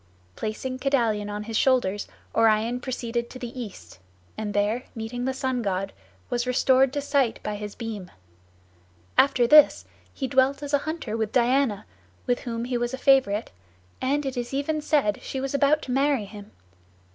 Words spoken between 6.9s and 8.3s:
to sight by his beam.